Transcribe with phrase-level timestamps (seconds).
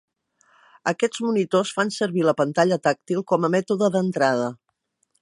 [0.91, 4.53] Aquests monitors fan servir la pantalla tàctil com a mètode d'entrada.